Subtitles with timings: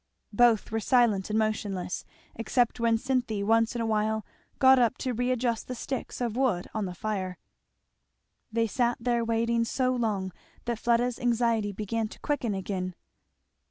[0.33, 4.25] Both were silent and motionless, except when Cynthy once in a while
[4.57, 7.37] got up to readjust the sticks of wood on the fire.
[8.51, 10.31] They sat there waiting so long
[10.65, 12.95] that Fleda's anxiety began to quicken again.